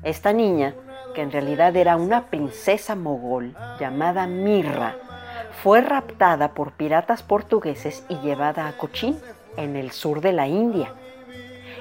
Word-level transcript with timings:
Esta 0.03 0.35
niña, 0.35 0.75
que 1.15 1.23
en 1.23 1.33
realidad 1.33 1.75
era 1.77 1.97
una 1.97 2.27
princesa 2.27 2.95
mogol 2.95 3.57
llamada 3.81 4.27
Mirra, 4.27 4.97
fue 5.63 5.81
raptada 5.81 6.49
por 6.49 6.73
piratas 6.73 7.23
portugueses 7.23 8.05
y 8.11 8.17
llevada 8.17 8.69
a 8.69 8.77
Cochín, 8.77 9.19
en 9.57 9.77
el 9.77 9.93
sur 9.93 10.21
de 10.21 10.33
la 10.35 10.47
India. 10.47 10.93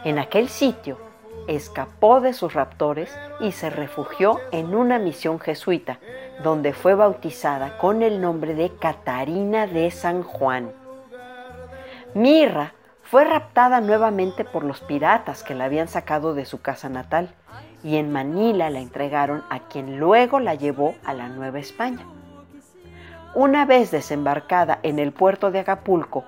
En 0.05 0.19
aquel 0.19 0.47
sitio 0.47 1.05
escapó 1.47 2.21
de 2.21 2.33
sus 2.33 2.53
raptores 2.53 3.17
y 3.39 3.51
se 3.51 3.69
refugió 3.69 4.39
en 4.51 4.75
una 4.75 4.99
misión 4.99 5.39
jesuita, 5.39 5.99
donde 6.43 6.73
fue 6.73 6.93
bautizada 6.93 7.77
con 7.77 8.03
el 8.03 8.21
nombre 8.21 8.53
de 8.53 8.69
Catarina 8.75 9.65
de 9.65 9.89
San 9.91 10.23
Juan. 10.23 10.71
Mirra 12.13 12.73
fue 13.03 13.23
raptada 13.23 13.79
nuevamente 13.79 14.43
por 14.43 14.63
los 14.63 14.81
piratas 14.81 15.43
que 15.43 15.55
la 15.55 15.65
habían 15.65 15.87
sacado 15.87 16.33
de 16.33 16.45
su 16.45 16.61
casa 16.61 16.89
natal 16.89 17.33
y 17.83 17.97
en 17.97 18.11
Manila 18.11 18.69
la 18.69 18.79
entregaron 18.79 19.43
a 19.49 19.59
quien 19.67 19.97
luego 19.97 20.39
la 20.39 20.55
llevó 20.55 20.95
a 21.05 21.13
la 21.13 21.29
Nueva 21.29 21.59
España. 21.59 22.05
Una 23.33 23.65
vez 23.65 23.91
desembarcada 23.91 24.79
en 24.83 24.99
el 24.99 25.13
puerto 25.13 25.51
de 25.51 25.59
Acapulco, 25.59 26.25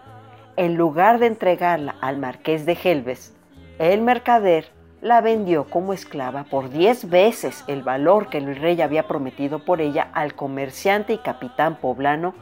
en 0.56 0.76
lugar 0.76 1.20
de 1.20 1.28
entregarla 1.28 1.96
al 2.02 2.18
marqués 2.18 2.66
de 2.66 2.76
Gelbes, 2.76 3.36
el 3.80 4.02
mercader 4.02 4.72
la 5.02 5.22
vendió 5.22 5.66
como 5.66 5.94
esclava 5.94 6.44
por 6.44 6.70
diez 6.70 7.10
veces 7.10 7.64
el 7.68 7.84
valor 7.84 8.30
que 8.30 8.38
el 8.38 8.56
rey 8.56 8.82
había 8.82 9.08
prometido 9.08 9.60
por 9.60 9.82
ella 9.82 10.10
al 10.14 10.36
comerciante 10.36 11.14
y 11.14 11.18
capitán 11.20 11.78
poblano 11.78 12.34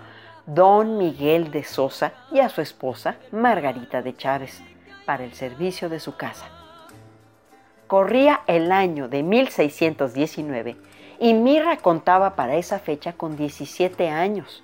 don 0.48 0.98
Miguel 0.98 1.52
de 1.52 1.64
Sosa 1.64 2.14
y 2.32 2.40
a 2.40 2.50
su 2.50 2.62
esposa 2.62 3.18
Margarita 3.32 4.02
de 4.02 4.16
Chávez 4.16 4.62
para 5.06 5.24
el 5.24 5.34
servicio 5.34 5.90
de 5.90 6.00
su 6.00 6.16
casa. 6.16 6.46
Corría 7.86 8.42
el 8.48 8.72
año 8.72 9.08
de 9.08 9.24
1619 9.24 10.78
y 11.20 11.34
Mirra 11.34 11.78
contaba 11.78 12.36
para 12.36 12.56
esa 12.56 12.80
fecha 12.80 13.14
con 13.14 13.38
17 13.38 14.10
años. 14.10 14.64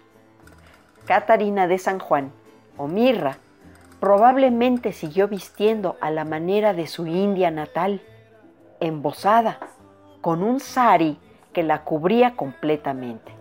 Catarina 1.06 1.68
de 1.68 1.77
San 1.77 2.00
Juan, 2.00 2.32
o 2.77 2.88
Mirra, 2.88 3.38
Probablemente 4.03 4.91
siguió 4.91 5.29
vistiendo 5.29 5.95
a 6.01 6.12
la 6.12 6.25
manera 6.25 6.74
de 6.74 6.88
su 6.88 7.07
India 7.07 7.51
natal, 7.51 8.01
embosada, 8.81 9.60
con 10.19 10.43
un 10.43 10.60
sari 10.60 11.17
que 11.53 11.63
la 11.63 11.86
cubría 11.86 12.36
completamente. 12.36 13.31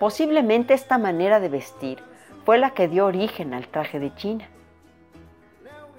Posiblemente 0.00 0.74
esta 0.74 0.98
manera 0.98 1.38
de 1.38 1.48
vestir 1.48 2.00
fue 2.44 2.58
la 2.58 2.70
que 2.70 2.88
dio 2.88 3.06
origen 3.06 3.54
al 3.54 3.68
traje 3.68 4.00
de 4.00 4.12
China. 4.16 4.48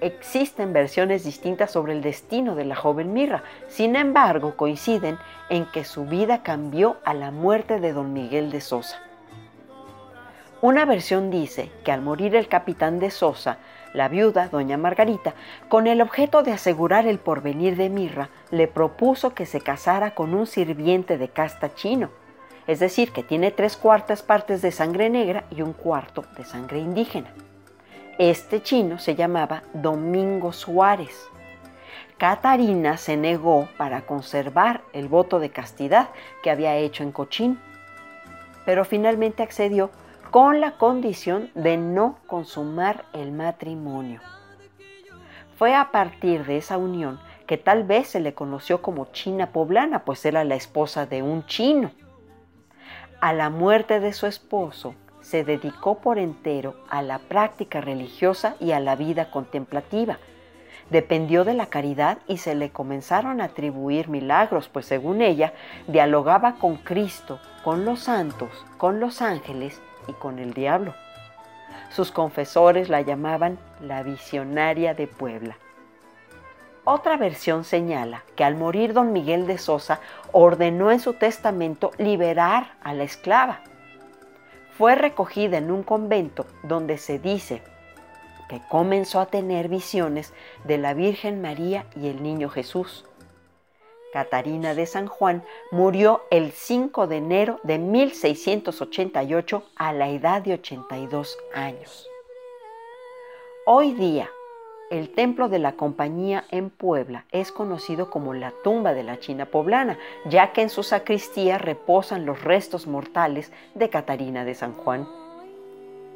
Existen 0.02 0.74
versiones 0.74 1.24
distintas 1.24 1.70
sobre 1.70 1.94
el 1.94 2.02
destino 2.02 2.56
de 2.56 2.66
la 2.66 2.76
joven 2.76 3.14
Mirra, 3.14 3.44
sin 3.68 3.96
embargo 3.96 4.58
coinciden 4.58 5.16
en 5.48 5.64
que 5.72 5.84
su 5.84 6.04
vida 6.04 6.42
cambió 6.42 6.98
a 7.06 7.14
la 7.14 7.30
muerte 7.30 7.80
de 7.80 7.94
don 7.94 8.12
Miguel 8.12 8.50
de 8.50 8.60
Sosa. 8.60 9.03
Una 10.64 10.86
versión 10.86 11.30
dice 11.30 11.70
que 11.84 11.92
al 11.92 12.00
morir 12.00 12.34
el 12.34 12.48
capitán 12.48 12.98
de 12.98 13.10
Sosa, 13.10 13.58
la 13.92 14.08
viuda, 14.08 14.48
doña 14.48 14.78
Margarita, 14.78 15.34
con 15.68 15.86
el 15.86 16.00
objeto 16.00 16.42
de 16.42 16.52
asegurar 16.52 17.06
el 17.06 17.18
porvenir 17.18 17.76
de 17.76 17.90
Mirra, 17.90 18.30
le 18.50 18.66
propuso 18.66 19.34
que 19.34 19.44
se 19.44 19.60
casara 19.60 20.14
con 20.14 20.32
un 20.32 20.46
sirviente 20.46 21.18
de 21.18 21.28
casta 21.28 21.74
chino, 21.74 22.08
es 22.66 22.80
decir, 22.80 23.12
que 23.12 23.22
tiene 23.22 23.50
tres 23.50 23.76
cuartas 23.76 24.22
partes 24.22 24.62
de 24.62 24.72
sangre 24.72 25.10
negra 25.10 25.44
y 25.50 25.60
un 25.60 25.74
cuarto 25.74 26.24
de 26.34 26.46
sangre 26.46 26.78
indígena. 26.78 27.28
Este 28.16 28.62
chino 28.62 28.98
se 28.98 29.16
llamaba 29.16 29.64
Domingo 29.74 30.54
Suárez. 30.54 31.28
Catarina 32.16 32.96
se 32.96 33.18
negó 33.18 33.68
para 33.76 34.06
conservar 34.06 34.80
el 34.94 35.08
voto 35.08 35.40
de 35.40 35.50
castidad 35.50 36.08
que 36.42 36.50
había 36.50 36.74
hecho 36.76 37.02
en 37.02 37.12
Cochín, 37.12 37.60
pero 38.64 38.86
finalmente 38.86 39.42
accedió 39.42 39.90
con 40.34 40.60
la 40.60 40.72
condición 40.72 41.52
de 41.54 41.76
no 41.76 42.18
consumar 42.26 43.04
el 43.12 43.30
matrimonio. 43.30 44.20
Fue 45.56 45.76
a 45.76 45.92
partir 45.92 46.44
de 46.44 46.56
esa 46.56 46.76
unión 46.76 47.20
que 47.46 47.56
tal 47.56 47.84
vez 47.84 48.08
se 48.08 48.18
le 48.18 48.34
conoció 48.34 48.82
como 48.82 49.04
China 49.12 49.52
poblana, 49.52 50.04
pues 50.04 50.26
era 50.26 50.42
la 50.42 50.56
esposa 50.56 51.06
de 51.06 51.22
un 51.22 51.46
chino. 51.46 51.92
A 53.20 53.32
la 53.32 53.48
muerte 53.48 54.00
de 54.00 54.12
su 54.12 54.26
esposo, 54.26 54.96
se 55.20 55.44
dedicó 55.44 56.00
por 56.00 56.18
entero 56.18 56.74
a 56.90 57.00
la 57.00 57.20
práctica 57.20 57.80
religiosa 57.80 58.56
y 58.58 58.72
a 58.72 58.80
la 58.80 58.96
vida 58.96 59.30
contemplativa. 59.30 60.18
Dependió 60.90 61.44
de 61.44 61.54
la 61.54 61.66
caridad 61.66 62.18
y 62.26 62.38
se 62.38 62.56
le 62.56 62.70
comenzaron 62.70 63.40
a 63.40 63.44
atribuir 63.44 64.08
milagros, 64.08 64.68
pues 64.68 64.84
según 64.84 65.22
ella, 65.22 65.52
dialogaba 65.86 66.56
con 66.56 66.74
Cristo, 66.74 67.38
con 67.62 67.84
los 67.84 68.00
santos, 68.00 68.50
con 68.78 68.98
los 68.98 69.22
ángeles 69.22 69.80
y 70.06 70.12
con 70.12 70.38
el 70.38 70.54
diablo. 70.54 70.94
Sus 71.90 72.10
confesores 72.10 72.88
la 72.88 73.00
llamaban 73.00 73.58
la 73.80 74.02
visionaria 74.02 74.94
de 74.94 75.06
Puebla. 75.06 75.56
Otra 76.86 77.16
versión 77.16 77.64
señala 77.64 78.24
que 78.36 78.44
al 78.44 78.56
morir 78.56 78.92
don 78.92 79.12
Miguel 79.12 79.46
de 79.46 79.56
Sosa 79.56 80.00
ordenó 80.32 80.90
en 80.90 81.00
su 81.00 81.14
testamento 81.14 81.92
liberar 81.96 82.72
a 82.82 82.92
la 82.92 83.04
esclava. 83.04 83.60
Fue 84.76 84.94
recogida 84.94 85.56
en 85.56 85.70
un 85.70 85.82
convento 85.82 86.46
donde 86.62 86.98
se 86.98 87.18
dice 87.18 87.62
que 88.48 88.60
comenzó 88.68 89.20
a 89.20 89.26
tener 89.26 89.68
visiones 89.68 90.34
de 90.64 90.76
la 90.76 90.92
Virgen 90.92 91.40
María 91.40 91.86
y 91.96 92.08
el 92.08 92.22
Niño 92.22 92.50
Jesús. 92.50 93.06
Catarina 94.14 94.76
de 94.76 94.86
San 94.86 95.08
Juan 95.08 95.42
murió 95.72 96.22
el 96.30 96.52
5 96.52 97.08
de 97.08 97.16
enero 97.16 97.58
de 97.64 97.80
1688 97.80 99.64
a 99.74 99.92
la 99.92 100.08
edad 100.08 100.40
de 100.40 100.54
82 100.54 101.36
años. 101.52 102.08
Hoy 103.66 103.92
día, 103.92 104.30
el 104.92 105.10
templo 105.10 105.48
de 105.48 105.58
la 105.58 105.72
compañía 105.72 106.44
en 106.52 106.70
Puebla 106.70 107.24
es 107.32 107.50
conocido 107.50 108.08
como 108.08 108.34
la 108.34 108.52
tumba 108.62 108.94
de 108.94 109.02
la 109.02 109.18
China 109.18 109.46
poblana, 109.46 109.98
ya 110.26 110.52
que 110.52 110.62
en 110.62 110.70
su 110.70 110.84
sacristía 110.84 111.58
reposan 111.58 112.24
los 112.24 112.40
restos 112.44 112.86
mortales 112.86 113.50
de 113.74 113.90
Catarina 113.90 114.44
de 114.44 114.54
San 114.54 114.74
Juan. 114.74 115.08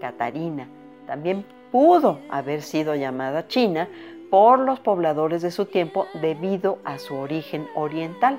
Catarina 0.01 0.69
también 1.09 1.45
pudo 1.73 2.21
haber 2.31 2.63
sido 2.63 2.95
llamada 2.95 3.49
China 3.49 3.89
por 4.31 4.59
los 4.59 4.81
pobladores 4.81 5.43
de 5.43 5.51
su 5.51 5.67
tiempo 5.67 6.07
debido 6.21 6.79
a 6.85 6.99
su 6.99 7.15
origen 7.15 7.67
oriental. 7.75 8.39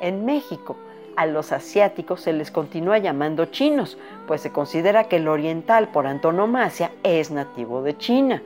En 0.00 0.24
México, 0.24 0.76
a 1.16 1.26
los 1.26 1.52
asiáticos 1.52 2.22
se 2.22 2.32
les 2.32 2.50
continúa 2.50 2.98
llamando 2.98 3.46
chinos, 3.46 3.98
pues 4.26 4.40
se 4.40 4.52
considera 4.52 5.04
que 5.04 5.16
el 5.16 5.28
oriental 5.28 5.88
por 5.88 6.06
antonomasia 6.06 6.92
es 7.02 7.30
nativo 7.30 7.82
de 7.82 7.96
China. 7.98 8.42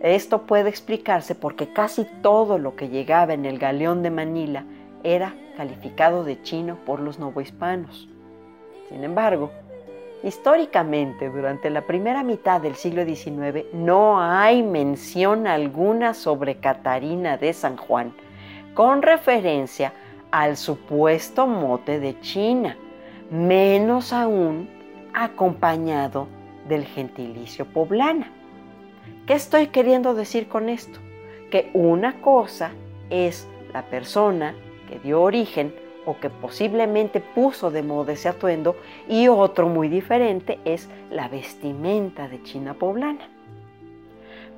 Esto 0.00 0.42
puede 0.42 0.68
explicarse 0.68 1.34
porque 1.34 1.72
casi 1.72 2.04
todo 2.22 2.58
lo 2.58 2.74
que 2.74 2.88
llegaba 2.88 3.34
en 3.34 3.46
el 3.46 3.58
galeón 3.58 4.02
de 4.02 4.10
Manila 4.10 4.64
era 5.04 5.34
calificado 5.56 6.24
de 6.24 6.42
chino 6.42 6.76
por 6.84 6.98
los 6.98 7.18
novohispanos. 7.18 8.08
Sin 8.88 9.04
embargo, 9.04 9.52
históricamente, 10.22 11.28
durante 11.30 11.70
la 11.70 11.82
primera 11.82 12.22
mitad 12.22 12.60
del 12.60 12.76
siglo 12.76 13.04
XIX, 13.04 13.66
no 13.72 14.20
hay 14.20 14.62
mención 14.62 15.46
alguna 15.46 16.14
sobre 16.14 16.56
Catarina 16.56 17.36
de 17.36 17.52
San 17.52 17.76
Juan, 17.76 18.12
con 18.74 19.02
referencia 19.02 19.92
al 20.30 20.56
supuesto 20.56 21.46
mote 21.46 22.00
de 22.00 22.18
China, 22.20 22.76
menos 23.30 24.12
aún 24.12 24.68
acompañado 25.12 26.28
del 26.68 26.84
gentilicio 26.84 27.66
poblana. 27.66 28.30
¿Qué 29.26 29.34
estoy 29.34 29.68
queriendo 29.68 30.14
decir 30.14 30.48
con 30.48 30.68
esto? 30.68 30.98
Que 31.50 31.70
una 31.74 32.20
cosa 32.20 32.70
es 33.10 33.46
la 33.72 33.82
persona 33.82 34.54
que 34.88 34.98
dio 35.00 35.20
origen 35.20 35.74
o 36.06 36.18
que 36.18 36.30
posiblemente 36.30 37.20
puso 37.20 37.70
de 37.70 37.82
moda 37.82 38.12
ese 38.12 38.28
atuendo 38.28 38.76
y 39.08 39.28
otro 39.28 39.68
muy 39.68 39.88
diferente 39.88 40.58
es 40.64 40.88
la 41.10 41.28
vestimenta 41.28 42.28
de 42.28 42.42
China 42.42 42.74
poblana. 42.74 43.28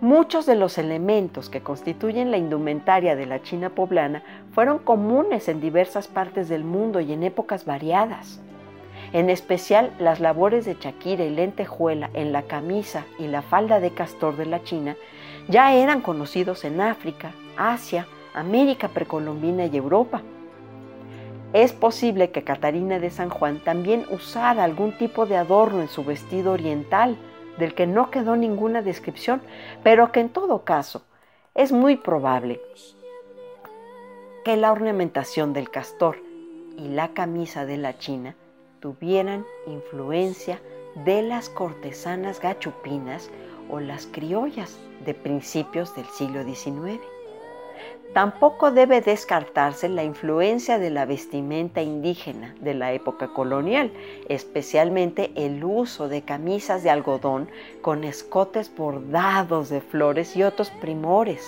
Muchos 0.00 0.44
de 0.44 0.56
los 0.56 0.76
elementos 0.76 1.48
que 1.48 1.62
constituyen 1.62 2.30
la 2.30 2.36
indumentaria 2.36 3.16
de 3.16 3.26
la 3.26 3.42
China 3.42 3.70
poblana 3.70 4.22
fueron 4.52 4.78
comunes 4.78 5.48
en 5.48 5.60
diversas 5.60 6.08
partes 6.08 6.48
del 6.48 6.64
mundo 6.64 7.00
y 7.00 7.12
en 7.12 7.22
épocas 7.22 7.64
variadas. 7.64 8.40
En 9.12 9.30
especial 9.30 9.92
las 9.98 10.18
labores 10.18 10.64
de 10.64 10.78
chaquira 10.78 11.24
y 11.24 11.30
lentejuela 11.30 12.10
en 12.14 12.32
la 12.32 12.42
camisa 12.42 13.06
y 13.18 13.28
la 13.28 13.42
falda 13.42 13.78
de 13.78 13.92
castor 13.92 14.36
de 14.36 14.46
la 14.46 14.62
China 14.64 14.96
ya 15.48 15.72
eran 15.72 16.00
conocidos 16.00 16.64
en 16.64 16.80
África, 16.80 17.32
Asia, 17.56 18.06
América 18.34 18.88
precolombina 18.88 19.66
y 19.66 19.76
Europa. 19.76 20.22
Es 21.54 21.72
posible 21.72 22.32
que 22.32 22.42
Catarina 22.42 22.98
de 22.98 23.10
San 23.10 23.30
Juan 23.30 23.60
también 23.60 24.06
usara 24.10 24.64
algún 24.64 24.98
tipo 24.98 25.24
de 25.24 25.36
adorno 25.36 25.82
en 25.82 25.88
su 25.88 26.02
vestido 26.02 26.50
oriental, 26.50 27.16
del 27.58 27.74
que 27.76 27.86
no 27.86 28.10
quedó 28.10 28.34
ninguna 28.34 28.82
descripción, 28.82 29.40
pero 29.84 30.10
que 30.10 30.18
en 30.18 30.30
todo 30.30 30.64
caso 30.64 31.04
es 31.54 31.70
muy 31.70 31.94
probable 31.94 32.60
que 34.44 34.56
la 34.56 34.72
ornamentación 34.72 35.52
del 35.52 35.70
castor 35.70 36.16
y 36.76 36.88
la 36.88 37.14
camisa 37.14 37.64
de 37.64 37.76
la 37.76 37.96
China 37.98 38.34
tuvieran 38.80 39.46
influencia 39.68 40.60
de 41.04 41.22
las 41.22 41.50
cortesanas 41.50 42.40
gachupinas 42.40 43.30
o 43.70 43.78
las 43.78 44.08
criollas 44.08 44.76
de 45.04 45.14
principios 45.14 45.94
del 45.94 46.06
siglo 46.06 46.42
XIX. 46.42 47.00
Tampoco 48.14 48.70
debe 48.70 49.00
descartarse 49.00 49.88
la 49.88 50.04
influencia 50.04 50.78
de 50.78 50.88
la 50.90 51.04
vestimenta 51.04 51.82
indígena 51.82 52.54
de 52.60 52.72
la 52.72 52.92
época 52.92 53.26
colonial, 53.34 53.90
especialmente 54.28 55.32
el 55.34 55.64
uso 55.64 56.08
de 56.08 56.22
camisas 56.22 56.84
de 56.84 56.90
algodón 56.90 57.48
con 57.82 58.04
escotes 58.04 58.72
bordados 58.72 59.68
de 59.68 59.80
flores 59.80 60.36
y 60.36 60.44
otros 60.44 60.70
primores, 60.70 61.44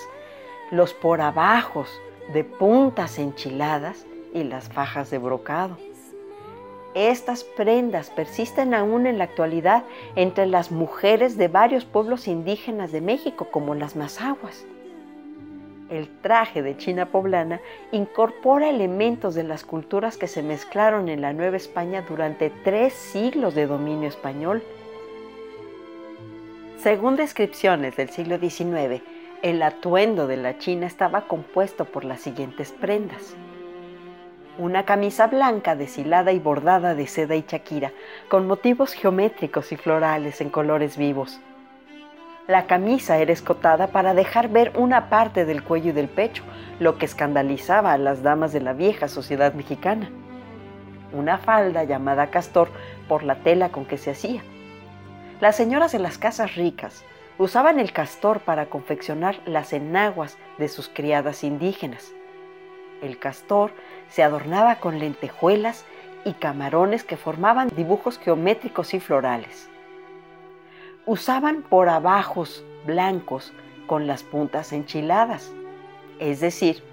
los 0.69 0.93
por 0.93 1.21
abajos 1.21 1.89
de 2.33 2.43
puntas 2.43 3.17
enchiladas 3.17 4.05
y 4.33 4.43
las 4.43 4.67
fajas 4.67 5.09
de 5.09 5.19
brocado. 5.19 5.77
Estas 6.95 7.45
prendas 7.45 8.09
persisten 8.09 8.73
aún 8.73 9.07
en 9.07 9.19
la 9.19 9.23
actualidad 9.23 9.85
entre 10.17 10.45
las 10.45 10.71
mujeres 10.71 11.37
de 11.37 11.47
varios 11.47 11.85
pueblos 11.85 12.27
indígenas 12.27 12.91
de 12.91 12.99
México, 12.99 13.47
como 13.51 13.73
las 13.73 13.95
mazahuas 13.95 14.65
el 15.89 16.09
traje 16.21 16.61
de 16.61 16.77
China 16.77 17.07
poblana 17.07 17.61
incorpora 17.91 18.69
elementos 18.69 19.35
de 19.35 19.43
las 19.43 19.63
culturas 19.63 20.17
que 20.17 20.27
se 20.27 20.43
mezclaron 20.43 21.09
en 21.09 21.21
la 21.21 21.33
Nueva 21.33 21.57
España 21.57 22.03
durante 22.07 22.49
tres 22.49 22.93
siglos 22.93 23.55
de 23.55 23.67
dominio 23.67 24.09
español. 24.09 24.63
Según 26.77 27.15
descripciones 27.15 27.95
del 27.95 28.09
siglo 28.09 28.37
XIX, 28.37 29.01
el 29.41 29.61
atuendo 29.61 30.27
de 30.27 30.37
la 30.37 30.57
China 30.57 30.87
estaba 30.87 31.27
compuesto 31.27 31.85
por 31.85 32.05
las 32.05 32.21
siguientes 32.21 32.71
prendas. 32.71 33.35
Una 34.57 34.85
camisa 34.85 35.27
blanca 35.27 35.75
deshilada 35.75 36.31
y 36.31 36.39
bordada 36.39 36.95
de 36.95 37.05
seda 37.07 37.35
y 37.35 37.43
chaquira, 37.43 37.91
con 38.29 38.47
motivos 38.47 38.93
geométricos 38.93 39.71
y 39.71 39.77
florales 39.77 40.41
en 40.41 40.49
colores 40.49 40.97
vivos 40.97 41.39
la 42.47 42.65
camisa 42.65 43.17
era 43.17 43.33
escotada 43.33 43.87
para 43.87 44.13
dejar 44.13 44.47
ver 44.47 44.71
una 44.75 45.09
parte 45.09 45.45
del 45.45 45.63
cuello 45.63 45.89
y 45.89 45.93
del 45.93 46.07
pecho, 46.07 46.43
lo 46.79 46.97
que 46.97 47.05
escandalizaba 47.05 47.91
a 47.91 47.97
las 47.97 48.23
damas 48.23 48.53
de 48.53 48.61
la 48.61 48.71
vieja 48.71 49.09
sociedad 49.09 49.53
mexicana. 49.53 50.09
Una 51.11 51.37
falda 51.37 51.83
llamada 51.83 52.27
castor 52.27 52.69
por 53.09 53.23
la 53.23 53.35
tela 53.35 53.69
con 53.69 53.85
que 53.85 53.97
se 53.97 54.11
hacía. 54.11 54.43
Las 55.41 55.57
señoras 55.57 55.91
de 55.91 55.99
las 55.99 56.17
casas 56.17 56.55
ricas 56.55 57.03
usaban 57.37 57.79
el 57.79 57.91
castor 57.91 58.39
para 58.39 58.67
confeccionar 58.67 59.39
las 59.45 59.73
enaguas 59.73 60.37
de 60.57 60.69
sus 60.69 60.87
criadas 60.87 61.43
indígenas. 61.43 62.13
El 63.01 63.19
castor 63.19 63.71
se 64.09 64.23
adornaba 64.23 64.77
con 64.77 64.99
lentejuelas 64.99 65.85
y 66.23 66.31
camarones 66.33 67.03
que 67.03 67.17
formaban 67.17 67.69
dibujos 67.75 68.17
geométricos 68.17 68.93
y 68.93 68.99
florales 69.01 69.69
usaban 71.07 71.63
por 71.63 71.87
abajos 71.87 72.65
blancos 72.85 73.53
con 73.87 74.07
las 74.07 74.23
puntas 74.23 74.73
enchiladas, 74.73 75.53
es 76.19 76.41
decir, 76.41 76.83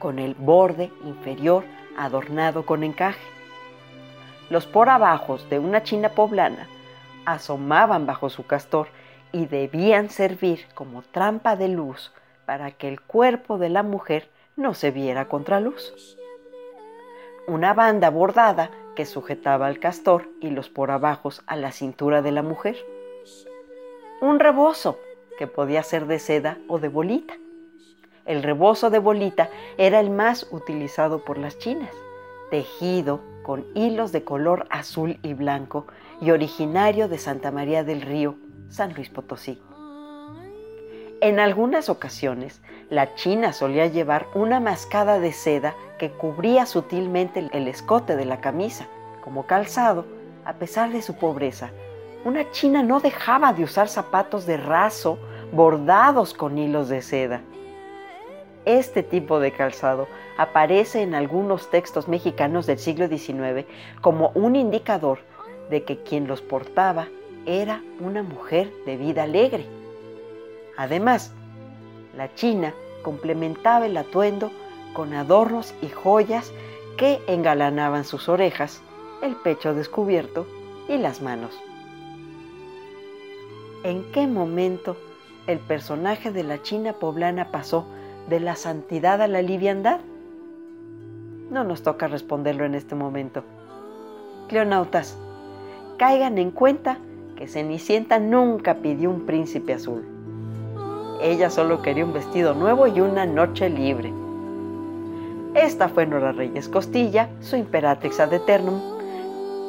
con 0.00 0.18
el 0.18 0.34
borde 0.34 0.90
inferior 1.04 1.64
adornado 1.96 2.66
con 2.66 2.82
encaje. 2.82 3.24
Los 4.50 4.66
por 4.66 4.88
abajos 4.88 5.48
de 5.48 5.60
una 5.60 5.84
china 5.84 6.08
poblana 6.08 6.66
asomaban 7.24 8.04
bajo 8.04 8.30
su 8.30 8.46
castor 8.46 8.88
y 9.30 9.46
debían 9.46 10.10
servir 10.10 10.66
como 10.74 11.02
trampa 11.02 11.54
de 11.54 11.68
luz 11.68 12.12
para 12.46 12.72
que 12.72 12.88
el 12.88 13.00
cuerpo 13.00 13.58
de 13.58 13.68
la 13.68 13.84
mujer 13.84 14.28
no 14.56 14.74
se 14.74 14.90
viera 14.90 15.28
contra 15.28 15.60
luz. 15.60 16.16
Una 17.46 17.74
banda 17.74 18.10
bordada 18.10 18.72
que 18.96 19.06
sujetaba 19.06 19.68
al 19.68 19.78
castor 19.78 20.28
y 20.40 20.50
los 20.50 20.68
por 20.68 20.90
abajos 20.90 21.42
a 21.46 21.54
la 21.54 21.70
cintura 21.70 22.22
de 22.22 22.32
la 22.32 22.42
mujer 22.42 22.76
un 24.20 24.38
rebozo, 24.38 24.98
que 25.38 25.46
podía 25.46 25.82
ser 25.82 26.06
de 26.06 26.18
seda 26.18 26.58
o 26.68 26.78
de 26.78 26.88
bolita. 26.88 27.34
El 28.26 28.42
rebozo 28.42 28.90
de 28.90 28.98
bolita 28.98 29.48
era 29.78 30.00
el 30.00 30.10
más 30.10 30.46
utilizado 30.50 31.24
por 31.24 31.38
las 31.38 31.58
chinas, 31.58 31.90
tejido 32.50 33.20
con 33.42 33.64
hilos 33.74 34.12
de 34.12 34.22
color 34.22 34.66
azul 34.70 35.18
y 35.22 35.32
blanco 35.32 35.86
y 36.20 36.30
originario 36.30 37.08
de 37.08 37.18
Santa 37.18 37.50
María 37.50 37.82
del 37.82 38.02
Río, 38.02 38.36
San 38.68 38.92
Luis 38.94 39.08
Potosí. 39.08 39.58
En 41.22 41.40
algunas 41.40 41.88
ocasiones, 41.88 42.60
la 42.90 43.14
china 43.14 43.52
solía 43.52 43.86
llevar 43.86 44.26
una 44.34 44.60
mascada 44.60 45.18
de 45.18 45.32
seda 45.32 45.74
que 45.98 46.10
cubría 46.10 46.66
sutilmente 46.66 47.48
el 47.52 47.68
escote 47.68 48.16
de 48.16 48.24
la 48.24 48.40
camisa, 48.40 48.86
como 49.22 49.46
calzado, 49.46 50.04
a 50.44 50.54
pesar 50.54 50.92
de 50.92 51.02
su 51.02 51.16
pobreza, 51.16 51.70
una 52.24 52.50
china 52.50 52.82
no 52.82 53.00
dejaba 53.00 53.52
de 53.52 53.64
usar 53.64 53.88
zapatos 53.88 54.44
de 54.44 54.58
raso 54.58 55.18
bordados 55.52 56.34
con 56.34 56.58
hilos 56.58 56.88
de 56.88 57.00
seda. 57.00 57.40
Este 58.66 59.02
tipo 59.02 59.40
de 59.40 59.52
calzado 59.52 60.06
aparece 60.36 61.00
en 61.00 61.14
algunos 61.14 61.70
textos 61.70 62.08
mexicanos 62.08 62.66
del 62.66 62.78
siglo 62.78 63.08
XIX 63.08 63.66
como 64.02 64.32
un 64.34 64.54
indicador 64.54 65.20
de 65.70 65.84
que 65.84 65.98
quien 66.02 66.28
los 66.28 66.42
portaba 66.42 67.08
era 67.46 67.82
una 68.00 68.22
mujer 68.22 68.70
de 68.84 68.98
vida 68.98 69.22
alegre. 69.22 69.64
Además, 70.76 71.32
la 72.14 72.34
china 72.34 72.74
complementaba 73.02 73.86
el 73.86 73.96
atuendo 73.96 74.50
con 74.92 75.14
adornos 75.14 75.74
y 75.80 75.88
joyas 75.88 76.52
que 76.98 77.18
engalanaban 77.28 78.04
sus 78.04 78.28
orejas, 78.28 78.82
el 79.22 79.36
pecho 79.36 79.72
descubierto 79.72 80.46
y 80.86 80.98
las 80.98 81.22
manos 81.22 81.58
en 83.82 84.04
qué 84.12 84.26
momento 84.26 84.96
el 85.46 85.58
personaje 85.58 86.30
de 86.30 86.42
la 86.42 86.62
China 86.62 86.92
poblana 86.92 87.50
pasó 87.50 87.86
de 88.28 88.40
la 88.40 88.56
santidad 88.56 89.22
a 89.22 89.28
la 89.28 89.42
liviandad? 89.42 90.00
No 91.50 91.64
nos 91.64 91.82
toca 91.82 92.06
responderlo 92.06 92.64
en 92.64 92.74
este 92.74 92.94
momento. 92.94 93.42
Cleonautas, 94.48 95.16
caigan 95.96 96.38
en 96.38 96.50
cuenta 96.50 96.98
que 97.36 97.48
Cenicienta 97.48 98.18
nunca 98.18 98.76
pidió 98.76 99.10
un 99.10 99.24
príncipe 99.24 99.74
azul. 99.74 100.04
Ella 101.22 101.50
solo 101.50 101.82
quería 101.82 102.04
un 102.04 102.12
vestido 102.12 102.54
nuevo 102.54 102.86
y 102.86 103.00
una 103.00 103.26
noche 103.26 103.70
libre. 103.70 104.12
Esta 105.54 105.88
fue 105.88 106.06
Nora 106.06 106.32
Reyes 106.32 106.68
Costilla, 106.68 107.28
su 107.40 107.56
imperatrix 107.56 108.20
ad 108.20 108.32
eternum, 108.32 108.80